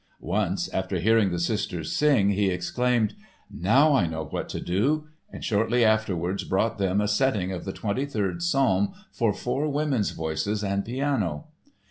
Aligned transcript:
Once, 0.33 0.67
after 0.69 0.97
hearing 0.97 1.29
the 1.29 1.37
sisters 1.37 1.91
sing, 1.91 2.31
he 2.31 2.49
exclaimed: 2.49 3.13
"Now 3.51 3.93
I 3.93 4.07
know 4.07 4.25
what 4.25 4.49
to 4.49 4.59
do" 4.59 5.09
and 5.31 5.45
shortly 5.45 5.85
afterwards 5.85 6.43
brought 6.43 6.79
them 6.79 6.99
a 6.99 7.07
setting 7.07 7.51
of 7.51 7.65
the 7.65 7.71
Twenty 7.71 8.07
third 8.07 8.41
Psalm 8.41 8.95
for 9.11 9.31
four 9.31 9.67
women's 9.69 10.09
voices 10.09 10.63
and 10.63 10.83
piano. 10.83 11.49